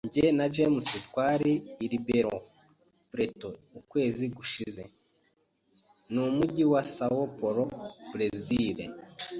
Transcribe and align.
Jye 0.13 0.27
na 0.37 0.45
James 0.55 0.85
twari 1.07 1.51
i 1.83 1.85
Ribeirão 1.91 2.39
Preto 3.11 3.47
ukwezi 3.79 4.25
gushize. 4.35 4.81
Numujyi 6.13 6.63
wa 6.71 6.81
São 6.95 7.19
Paulo, 7.37 7.63
Berezile. 8.09 8.85